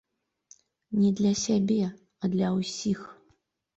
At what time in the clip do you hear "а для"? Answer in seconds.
2.21-2.47